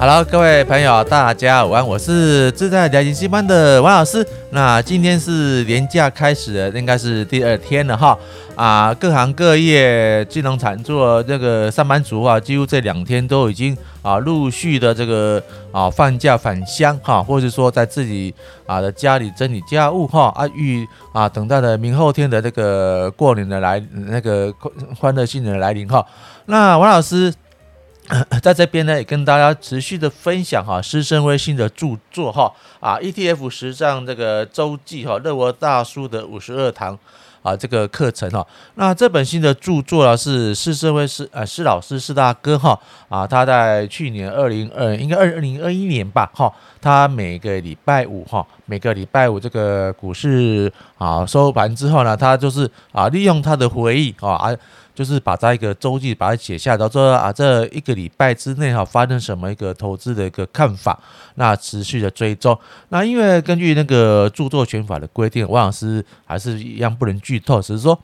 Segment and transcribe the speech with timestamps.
[0.00, 4.24] Hello，各位朋友，大家午安，我是自在理财研习班的王老师。
[4.50, 8.16] 那今天是年假开始的，应该是第二天了哈。
[8.54, 10.84] 啊，各行各业、金融产业
[11.24, 15.42] 这个上班族啊，几乎这两天都已经啊陆续的这个
[15.72, 18.32] 啊放假返乡哈，或者说在自己
[18.66, 24.54] 啊的家里整理家务哈啊，预啊等待着明后天的这个过年的来那个
[24.96, 26.06] 欢乐新年的来临哈。
[26.46, 27.34] 那王老师。
[28.42, 36.98] 在这边呢，也跟大家持续的分享哈，施升辉新的著作哈啊，ETF 实战这个周记哈，乐活大叔的五十二堂
[37.42, 38.46] 啊，这个课程哈。
[38.76, 42.78] 那这本新的著作呢，是施升辉施呃师老师师大哥哈
[43.10, 54.56] 啊，他在去年二零二应该二零二一年吧哈，他每个礼拜五哈，每个礼拜五这个股市啊收盘之后呢，他就是啊利用他的回忆啊啊。
[54.98, 60.98] 就是把它一个周记把它写下来，然后啊，这一个礼拜之内哈发生什么一个投资的一个看法，
[61.36, 62.58] 那持续的追踪。
[62.88, 67.96] 那因为根据那个著作权法的规定，王老师还是一样不能剧透，只是说。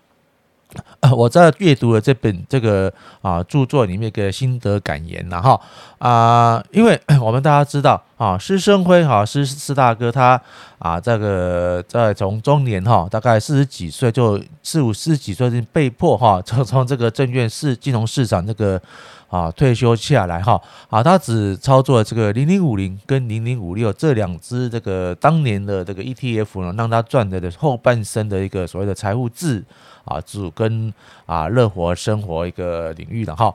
[1.15, 5.61] 我在阅读了这本这个啊著作里面的心得感言然后
[5.99, 10.41] 啊，因为我们大家知道啊，施生辉哈施施大哥他
[10.79, 18.81] 啊这个在从中年哈大概四十几岁就四五四十几岁就被迫哈从从这个证券市金融市场这个
[19.29, 29.65] 啊退休下来哈啊他只操作这个零零五零跟零零五六这两只这个当年的这个 ETF 呢，让他赚的的后半生的一个所谓的财务自。
[30.05, 30.93] 啊，主跟
[31.27, 33.55] 啊乐活生活一个领域的哈，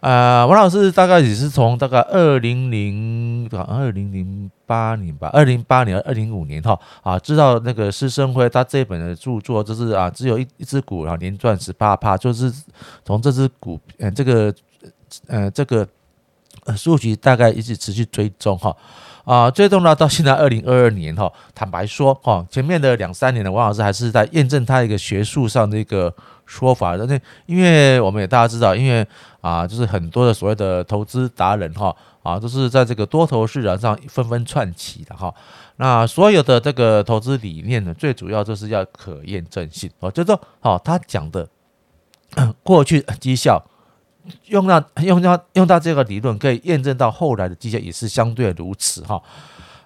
[0.00, 12.52] 呃，王老师大概也是从大概二零零二零零八年吧，二零八年二零零五年哈啊，知道那个施生辉他这本的著作就是啊，只有一一只股啊连赚十八趴，就是
[13.04, 14.54] 从这只股呃这个
[15.26, 15.86] 呃这个
[16.76, 18.74] 数据大概一直持续追踪哈。
[19.24, 26.14] 啊最重要到现在二零二二年哈，坦白说哈，前面的两三年呢王老师还是在验证他一个学术上的一个
[26.46, 27.06] 说法的。
[27.06, 29.06] 那因为我们也大家知道，因为
[29.40, 35.34] 啊，就是很多的所谓的投资达人哈啊，都是在这个多头市场上纷纷窜起的哈。
[35.76, 41.48] 那所有的这个投资理念呢，最主要就是要可验证性哦，就是说好，他讲的
[42.62, 43.64] 过去绩效。
[44.46, 49.20] 用到 用到用到这个理论，可以验证到后来的机械也是相对如此哈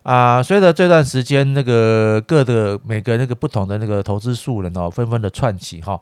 [0.02, 0.42] 啊。
[0.42, 6.00] 随着这段时间那个各的每个那个不同的那个投资素人哦，纷纷的串起哈。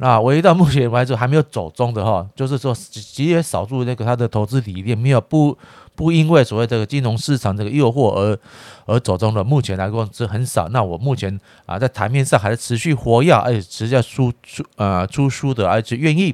[0.00, 5.56] 那唯一到目前为止还没有走中的哈，就是说极也少数那个他的投资理念没有不
[5.96, 8.38] 不因为所谓这个金融市场这个诱惑而
[8.86, 10.68] 而走中的，目前来说是很少。
[10.68, 16.32] 那我目前啊在台面上还是持续活跃，而且持续输出呃出书的，而且愿意。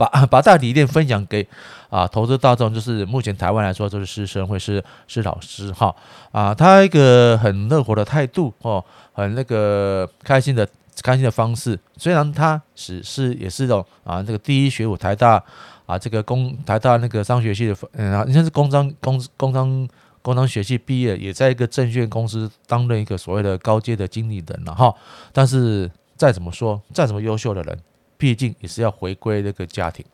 [0.00, 1.46] 把 把大理念分享给
[1.90, 5.94] 啊投资大众，就是目前台湾来说，就是师生会是是老师哈
[6.32, 10.66] 啊，他一个很乐活的态度哦，很那个开心的
[11.02, 11.78] 开心的方式。
[11.98, 15.42] 虽然他只是也是种啊，这个第一学府台大
[15.84, 19.86] 啊，这个工台大那个商学系的，嗯，你像是工商工工商
[20.22, 24.94] 工商学系毕业，也在一个证券公司担任一个所谓的高阶的经理人了哈。
[25.30, 27.78] 但是再怎么说，再怎么优秀的人。
[28.20, 30.04] 毕竟也是要回归那个家庭，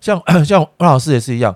[0.00, 1.54] 像 像汪老师也是一样。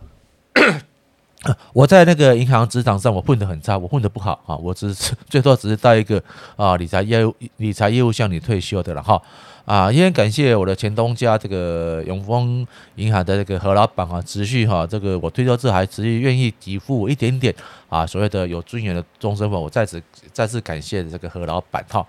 [1.73, 4.57] 我在那个银行职场上，我混得很差，我混得不好啊。
[4.57, 6.23] 我只是最多只是带一个
[6.57, 9.21] 啊理财业务理财业务向你退休的了哈
[9.65, 9.93] 啊。
[9.93, 12.67] 也很感谢我的前东家这个永丰
[12.97, 17.55] 银行的这个何老板啊，持续哈这个我退休之后还持续愿意给付我一点点
[17.89, 19.61] 啊，所谓的有尊严的终身俸。
[19.61, 20.03] 我再次
[20.33, 22.07] 再次感谢这个何老板哈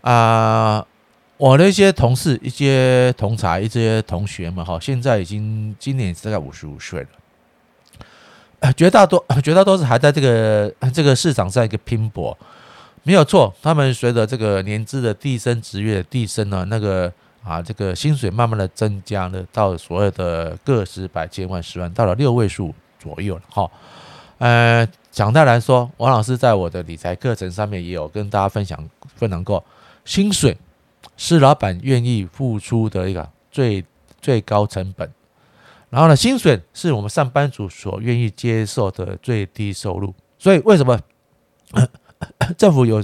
[0.00, 0.86] 啊。
[1.44, 7.00] 我的一些同事、一些同才、一些同学们，哈，现在已经今年大概五十五岁
[8.60, 12.34] 了，绝大多绝大多数还在这个这个市场上一个拼搏，
[13.02, 13.54] 没有错。
[13.60, 17.12] 他们随着这个年资的递升、职业的递升呢，那个
[17.42, 23.70] 啊，这个薪水慢慢的增加了，到所有的个十百千万十万，到了六位数左右了，哈。
[24.38, 29.62] 呃，简单来说，王老师在我的理财课程上面也有跟大家分享分享过
[30.06, 30.56] 薪水。
[31.16, 33.84] 是老板愿意付出的一个最
[34.20, 35.10] 最高成本，
[35.90, 40.14] 然后呢，薪水是我们上班族所愿意接受的最低收入。
[40.38, 40.98] 所以为什么
[42.56, 43.02] 政府有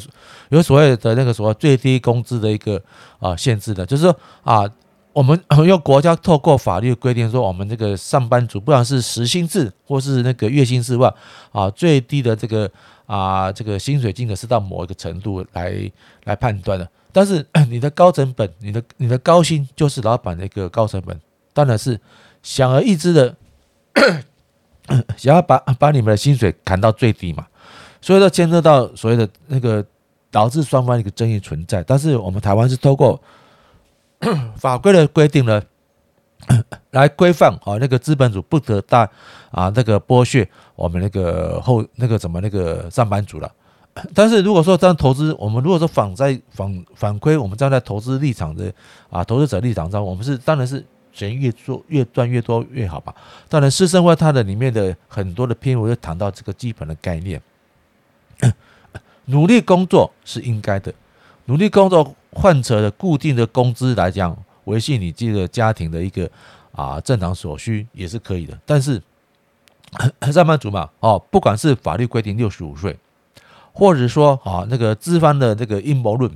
[0.49, 2.83] 有所谓的那个什么最低工资的一个
[3.19, 3.85] 啊限制呢？
[3.87, 4.65] 就是说啊，
[5.13, 11.13] 我们 用国家透过法律规定说，我们这个上班族不管是时薪制或是那个月薪制外
[11.53, 12.71] 啊，最低的这个
[13.11, 15.91] 啊这个薪水金额是到某一个程度来
[16.23, 16.89] 来判断的。
[17.13, 21.21] 但是 你的高成本，你的你的高薪就是老板的一个高成本，
[21.53, 21.99] 当然是
[22.41, 23.35] 显而易知的，
[25.19, 27.45] 想要把把你们的薪水砍到最低嘛，
[28.01, 29.85] 所以说牵涉到所谓的那个
[30.31, 31.83] 导致双方一个争议存在。
[31.83, 33.21] 但是我们台湾是透过
[34.57, 35.61] 法规的规定呢，
[36.93, 39.09] 来规范啊那个资本主不得大
[39.51, 43.51] 啊那个剥削我们那个后那个怎么那个上班族了。
[44.15, 48.73] 但是如果说这样投资，我们如果说反在反反馈，我们站在投资立场的
[49.11, 53.13] 啊投资者立场上，我们是当然是钱越做越赚越多越好吧。
[53.49, 57.43] 当然，施升辉他的里面的很多的篇幅就谈到这个基本的概念，
[59.27, 60.95] 努力工作是应该的，
[61.47, 64.37] 努力工作换成的固定的工资来讲，
[64.71, 66.31] 维系你这个家庭的一个
[66.73, 68.59] 啊正常所需也是可以的。
[68.65, 69.03] 但是
[70.33, 72.97] 上班族嘛，哦，不管是法律规定六十五岁。
[73.73, 76.29] 或者说啊，那个资方的这个阴谋论，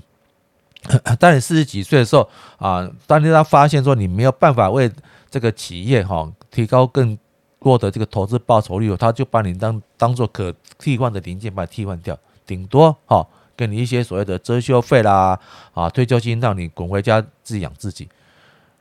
[1.19, 2.27] 当你四十几岁的时候
[2.59, 4.91] 啊，当你他发现说你没有办法为
[5.29, 7.19] 这个企业哈提高更
[7.59, 12.17] 多的这个投资报酬率，他就把你当当做可替换的零件把你替换掉，
[12.47, 13.27] 顶多哈
[13.57, 15.39] 给你一些所谓的遮羞费啦
[15.73, 18.09] 啊退休金，让你滚回家自己养自己。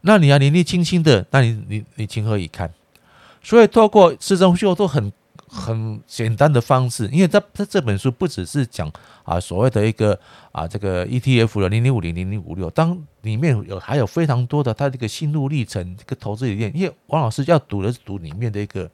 [0.04, 2.72] 那你要年纪轻轻的，那你你你情何以堪？
[3.42, 5.12] 所以透过市政秀都很。
[5.56, 8.92] 很简单的方式，因为他他这本书不只是讲
[9.24, 10.20] 啊所谓的一个
[10.52, 16.76] 啊这个 ETF 的零零五零零零五六，当里面有还有非常多的他这个心路历程，这个投资理念。
[16.76, 18.90] 因为王老师要读的是读里面的一个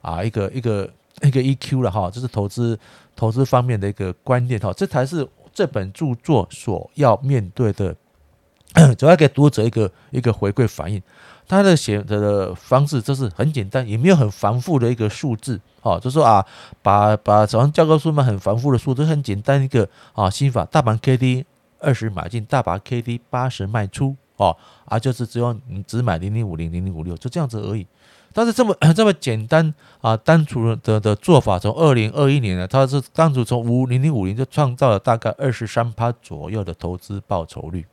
[0.00, 0.90] 啊一个一个
[1.20, 2.76] 一个 EQ 了哈，这是投资
[3.14, 7.94] 投资方面的一个观念哈，这才是这本著作所要面对的，
[8.96, 11.02] 主要给读者一个一个回馈反应。
[11.48, 15.60] 他的写的方式就是很简单，也没有很繁复的一个数字。
[15.82, 16.42] 哦，就说啊，
[16.80, 21.44] 把把早上教科书嘛很繁复的数字，很简单一个啊心法，大盘 K D
[21.78, 27.86] 二十买进，大盘 K D 八十卖出，哦啊，就是只有你只买零零五零零零五六，就这样子而已。
[28.32, 37.84] 但是这么 这么简单啊，单纯的的做法，从二零二一年呢，他是当初从五零零五零就创造了大概二十三趴左右的投资报酬率。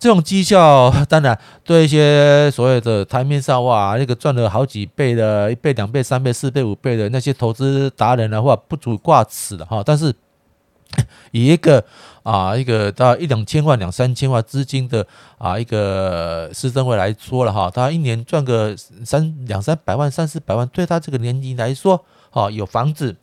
[0.00, 9.82] 这种绩效，当然对一些所谓的台面上哇，那个赚了好几倍的，一倍、两倍、三倍、四倍、五倍的那些投资达人的话，不足挂齿的哈。
[9.84, 10.10] 但是
[11.32, 11.84] 以一个
[12.22, 15.06] 啊，一个到一两千万、两三千万资金的
[15.36, 18.74] 啊，一个施升辉来说了哈，他一年赚个
[19.04, 23.14] 三两三百万、三四百万，对他这个年纪来说，哈，有房子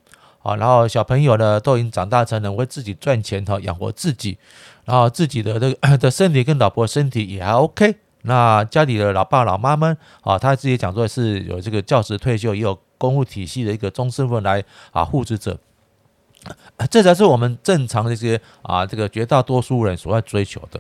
[0.41, 4.37] 啊，然后小朋友呢都已经长大成人，会自己赚钱哈，养活自己。
[4.85, 15.57] 然后自己的这个 的身体跟老婆身体也还 OK，那家里的老爸老妈们啊，他自己讲说是有这个教职退休，也有公务体系的一个终身份来啊护持着，
[16.89, 20.79] 这才是我们正常的一些啊这个绝大多数人所要追求的。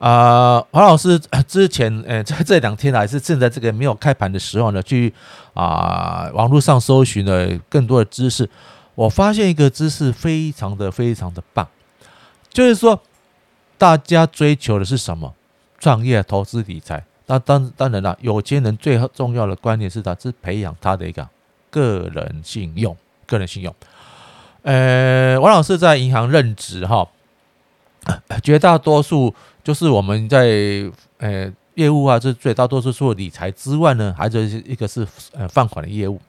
[0.00, 1.16] 啊，黄老师
[1.46, 5.14] 之前呃在这两天还是正在这个没有开盘的时候呢，去
[5.54, 8.50] 啊网络上搜寻了更多的知识，
[8.96, 11.68] 我发现一个知识非常的非常的棒，
[12.50, 13.00] 就是说。
[13.80, 15.34] 大家追求的是什么？
[15.78, 17.02] 创业、投资、理财。
[17.24, 21.26] 那当当然了，有钱人最重要的观念是啥是培养他的一个
[21.70, 22.94] 个人信用。
[23.24, 23.74] 个人信用。
[24.64, 27.08] 呃，王老师在银行任职哈，
[28.42, 36.20] 绝大多数就是我们在呃业务啊，是绝大多数做理财之外呢，还有一个是呃放款的业务。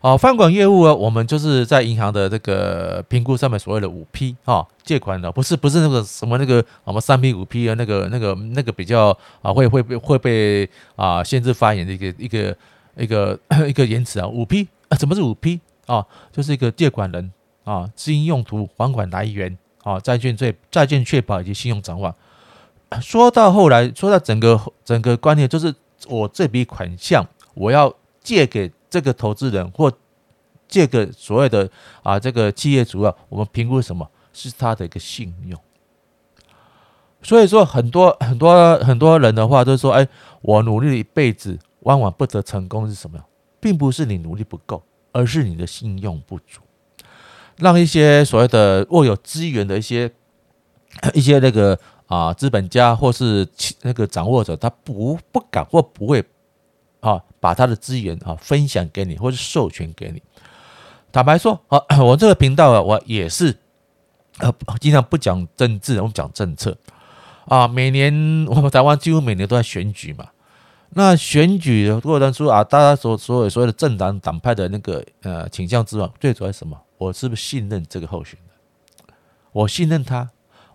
[0.00, 12.56] 好，放款业务啊，我们就是在银行的这个评估上面所谓的五 P 哈，借款的不是不是那个什么那个我们三 P 五 P 啊，那个那个那个比较啊会会被会被啊限制发言的一个一个
[12.96, 16.04] 一个 一个言辞啊，五 P 啊，什么是五 P 啊？
[16.32, 17.32] 就是一个借款人
[17.62, 22.12] 啊，资金用途、还款来源啊，债券最债券确保以及信用展望。
[23.00, 25.74] 说到后来，说到整个整个观念，就是
[26.08, 28.70] 我这笔款项我要借给。
[28.92, 29.90] 这个投资人或
[30.68, 31.66] 借给所谓的
[32.02, 35.58] 啊，这个企业主啊，我们评估什么是他的一个信用。
[37.22, 40.06] 所以说，很多很多很多人的话都说，哎，
[40.42, 43.18] 我努力一辈子，往往不得成功是什么？
[43.58, 44.82] 并不是你努力不够，
[45.12, 46.60] 而是你的信用不足，
[47.56, 50.12] 让一些所谓的握有资源的一些
[51.14, 51.80] 一些那个
[52.12, 53.48] 啊资本家或是
[53.82, 56.22] 那个掌握者，他不不敢或不会。
[57.00, 60.22] 啊，把他的资源啊分享给你，或是授权给你。
[61.10, 63.58] 坦白说，啊， 我这个频道啊，我也是
[64.38, 66.78] 呃，经常不讲政治，我们讲政策
[67.46, 67.66] 啊。
[67.66, 70.28] 每年我们台湾几乎每年都在选举嘛。
[70.90, 76.80] 那选举的过程中啊，大家所所有所有的政党党派的那个呃倾向之外，最主要是什么？
[76.98, 79.16] 我是不是信任这个候选人？
[79.50, 80.30] 我信任他，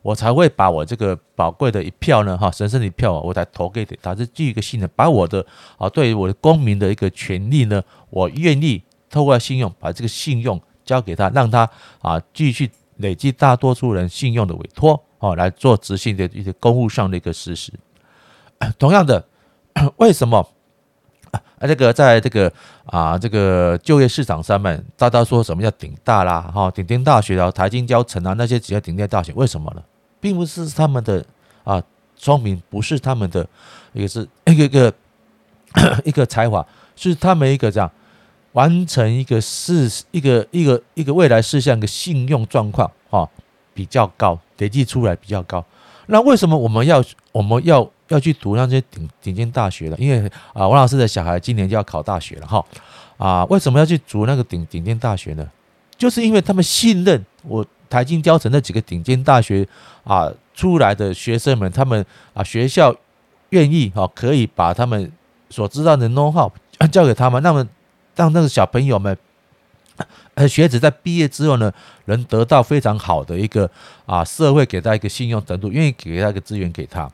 [0.08, 5.46] 我才会把我这个宝贵的一票呢，哈，神圣的一票，我才投给他，是基于一个信任，把我的
[5.78, 17.74] 啊，对于我的公民的一个权利呢，我愿意透过信用把这个信用交给他，让他啊继续累积大多数人信用的委托，哦，来做执行的一些公务上的一个事实。
[18.80, 19.22] 同样的，
[19.98, 20.38] 为什么？
[21.32, 22.50] 啊，这个在这个
[22.86, 29.84] 啊，这个就业市场上面，大家说什么叫顶大啦，哈，顶尖大学啊，台清交城啊，那些只要顶尖大学，为什么呢？
[30.20, 31.26] 并不是他们的
[31.64, 31.82] 啊
[32.16, 33.48] 聪明，不是他们的
[33.94, 34.94] 一个是 一个一个
[36.06, 37.92] 一个才华，是他们一个这样
[38.54, 43.28] 完成一个事一个一个一个未来事项的信用状况啊
[43.74, 45.64] 比较高，累计出来比较高。
[46.08, 47.90] 那为什么我们要我们要？
[48.10, 52.66] 要去读那些顶顶尖大学了，因为啊，王老师的小孩今年就要考大学了哈
[53.18, 55.46] 啊，为什么要去读那个顶顶尖大学呢？
[55.98, 59.68] 就是因为他们信任我台清交成那几个顶尖大学
[60.04, 62.96] 啊出来的学生们，他们啊学校
[63.50, 65.12] 愿意哈可以把他们
[65.50, 66.52] 所知道的 know how
[66.92, 67.68] 交给他们，那么
[68.16, 69.18] 让那个小朋友们
[70.36, 71.72] 呃学子在毕业之后呢，
[72.06, 73.70] 能得到非常好的一个
[74.06, 77.10] 啊社会给他一个信用程度，愿意给他一个资源给他。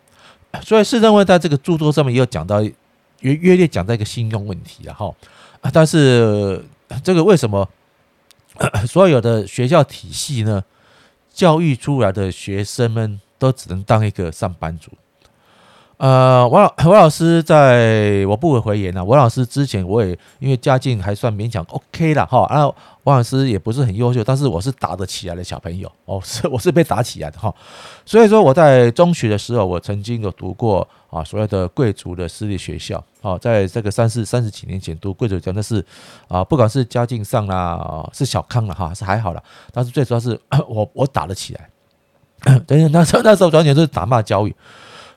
[0.61, 2.73] 所以，是认为在这个著作上面也有讲到，约
[3.21, 5.15] 约略讲到一个信用问题，然后，
[5.71, 6.63] 但是
[7.03, 7.67] 这个为什么
[8.87, 10.63] 所有的学校体系呢，
[11.33, 14.91] 教育出来的学生们都只能当一个上班族？
[15.97, 19.03] 呃，王老 王老师在我不会回言了。
[19.05, 27.53] 王老师之前我也因为家境还算勉强 OK 了哈，然后王老师也不是很优秀，但是我是打得起来的小朋友哦，是我是被打起来的哈。
[28.05, 35.85] 所以说我在中学的时候，我曾经有读过啊所谓的贵族的私立学校啊，在这个三四三十几年前读贵族讲的是
[36.27, 41.69] 啊，不管是家境上啦是小康了哈，是还好了，但是最主要是 我我打得起来。
[42.65, 44.55] 等于那时候那时候完全是打骂教育。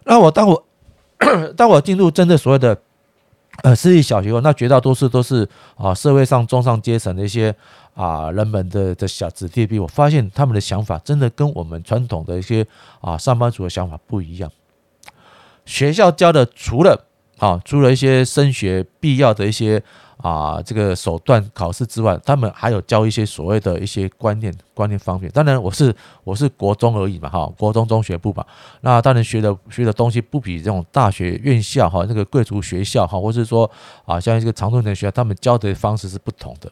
[0.04, 0.62] 那我当我。
[1.56, 2.78] 当我进入真的所谓的
[3.62, 7.54] 呃私立小学后，那绝大多数都是啊社会上中上阶层的一些
[7.94, 12.66] 啊人们的的小子弟兵，我发现他们的想法真的跟我们传统的一些
[13.00, 14.50] 啊上班族的想法不一样。
[15.64, 17.06] 学校教的除了
[17.38, 19.82] 啊除了一些升学必要的一些。
[20.26, 25.30] 啊，这个手段考试之外，他们还有教一些所谓的一些观念、观念方面。
[25.30, 28.44] 当然，我是我是国中而已嘛，哈，国中中学部嘛。
[28.80, 33.70] 那当然学的学的东西不比这种大学院校哈，那个贵族学校哈，或是说
[34.04, 36.68] 啊，像这个常春藤学校，他们教的方式是不同的。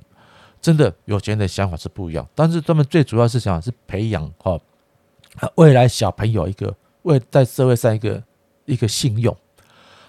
[0.61, 2.26] 真的，有钱人的想法是不一样。
[2.34, 4.58] 但是他们最主要是想是培养哈，
[5.54, 8.20] 未来小朋友一个为在社会上一个
[8.64, 9.37] 一个信用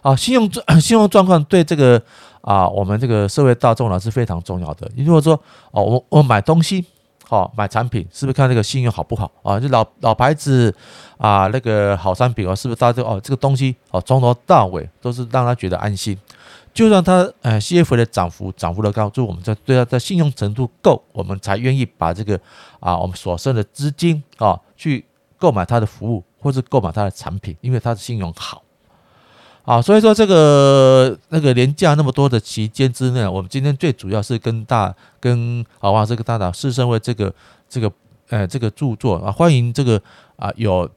[0.06, 2.02] 啊，信用状 信用状况对这个。
[2.46, 4.88] 啊，我们这个社会大众呢是非常重要的。
[4.96, 5.34] 你如果说
[5.72, 6.86] 哦，我我买东西，
[7.28, 9.60] 好买产品，是不是看那个信用好不好啊？
[9.60, 10.72] 就老老牌子
[11.18, 16.16] 啊，那个好商品哦，是不是大家都哦这个东西哦从头到尾都是让他觉得安心？
[16.72, 22.40] 就算他呃 CF 的涨幅涨幅的高，就我们在对他的信用程度够，我们才愿意把这个
[22.80, 25.04] 啊我们所剩的资金啊去
[25.40, 28.62] 购买他的服务或者购买他的产品，因为他的信用好。
[29.66, 37.34] 啊，所以说这个那个廉价那么多的期间之内，我们今天最主要是跟大跟好吧这个大大师生为这个
[37.68, 37.92] 这个
[38.30, 40.02] 呃这个著作啊，欢迎这个
[40.38, 40.90] 啊有。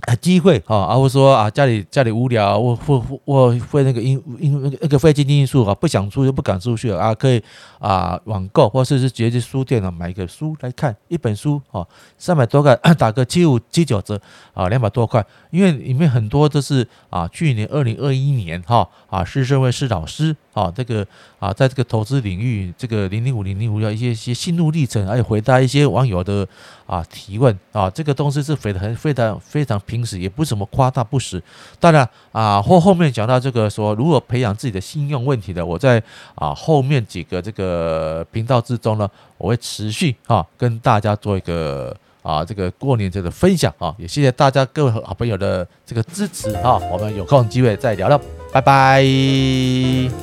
[0.00, 7.42] 啊机会啊，或者说啊，家里家里无聊，或或或会那个因因那个那个非经济因素啊，不想出又不敢出去啊，可以
[7.78, 11.86] 啊网购，或者是直接去书店啊买一个书来看一本书啊，
[12.18, 14.20] 三百多块 打个七五七九折
[14.52, 21.06] 啊，两百多块，因为里面很多都是啊，去年二零二一年哈啊，师生会是老师啊，这个
[21.38, 26.46] 啊，在这个投资领域，这个零零五零零五要一些一些心路历程，还有回答一些网友的
[26.86, 31.42] 啊提问啊，这个东西是非常非常非常平时，也不怎么夸大不实。
[31.78, 36.02] 当然啊，后后面讲到这个说如何培养自己的信用问题的，我在
[36.34, 48.20] 啊后面几个这个频道之中呢，我会持续啊跟大家做一个啊这个过年这个分享啊，也谢谢大家各位好朋友的这个支持啊，我们有空机会再聊聊，
[48.52, 50.14] 拜拜。